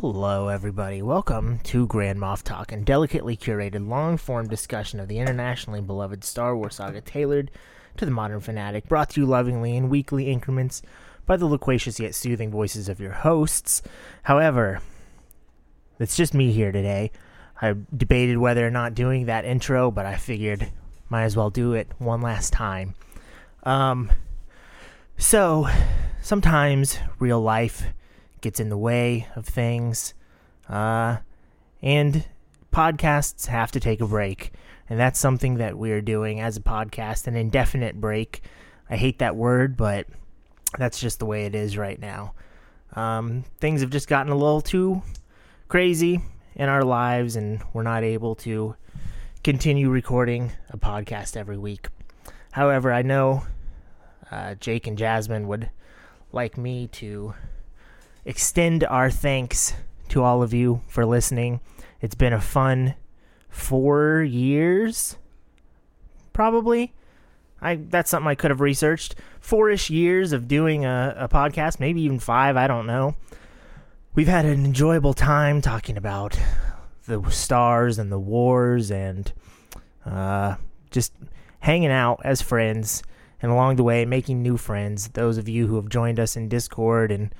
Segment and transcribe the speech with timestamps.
[0.00, 1.00] Hello, everybody.
[1.00, 6.22] Welcome to Grand Moff Talk, and delicately curated long form discussion of the internationally beloved
[6.22, 7.50] Star Wars saga tailored
[7.96, 10.82] to the modern fanatic, brought to you lovingly in weekly increments
[11.24, 13.80] by the loquacious yet soothing voices of your hosts.
[14.24, 14.82] However,
[15.98, 17.10] it's just me here today.
[17.62, 20.70] I debated whether or not doing that intro, but I figured
[21.08, 22.96] might as well do it one last time.
[23.62, 24.12] Um,
[25.16, 25.68] so
[26.20, 27.86] sometimes real life
[28.40, 30.14] gets in the way of things,
[30.68, 31.18] uh,
[31.82, 32.26] and
[32.72, 34.52] podcasts have to take a break,
[34.88, 38.42] and that's something that we're doing as a podcast, an indefinite break.
[38.88, 40.06] I hate that word, but
[40.78, 42.34] that's just the way it is right now.
[42.94, 45.02] Um, things have just gotten a little too
[45.68, 46.20] crazy
[46.54, 48.76] in our lives, and we're not able to
[49.42, 51.88] continue recording a podcast every week.
[52.52, 53.44] However, I know
[54.30, 55.70] uh, Jake and Jasmine would
[56.32, 57.34] like me to
[58.26, 59.72] extend our thanks
[60.08, 61.60] to all of you for listening.
[62.00, 62.94] It's been a fun
[63.48, 65.16] four years,
[66.34, 66.92] probably.
[67.62, 69.14] I that's something I could have researched.
[69.40, 72.56] Four-ish years of doing a, a podcast, maybe even five.
[72.56, 73.14] I don't know.
[74.14, 76.38] We've had an enjoyable time talking about
[77.06, 79.32] the stars and the wars and
[80.04, 80.56] uh,
[80.90, 81.12] just
[81.60, 83.02] hanging out as friends
[83.40, 85.08] and along the way making new friends.
[85.08, 87.32] Those of you who have joined us in Discord and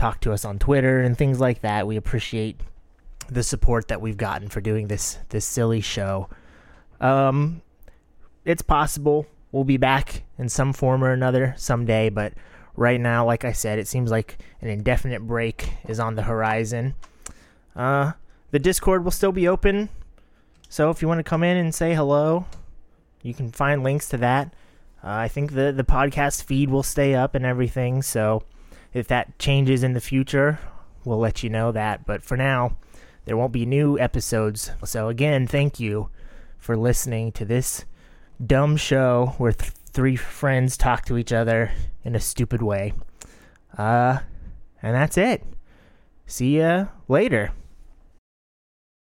[0.00, 2.58] talked to us on Twitter and things like that, we appreciate
[3.28, 6.28] the support that we've gotten for doing this this silly show.
[7.00, 7.60] Um,
[8.46, 12.32] it's possible we'll be back in some form or another someday, but
[12.76, 16.94] right now, like I said, it seems like an indefinite break is on the horizon.
[17.76, 18.12] Uh,
[18.52, 19.90] the Discord will still be open,
[20.70, 22.46] so if you want to come in and say hello,
[23.22, 24.54] you can find links to that.
[25.04, 28.00] Uh, I think the the podcast feed will stay up and everything.
[28.00, 28.44] So
[28.92, 30.58] if that changes in the future,
[31.04, 32.06] we'll let you know that.
[32.06, 32.76] But for now,
[33.24, 34.70] there won't be new episodes.
[34.84, 36.10] So again, thank you
[36.58, 37.84] for listening to this
[38.44, 41.70] dumb show where th- three friends talk to each other
[42.04, 42.92] in a stupid way.
[43.76, 44.18] Uh,
[44.82, 45.44] and that's it.
[46.26, 47.52] See ya later.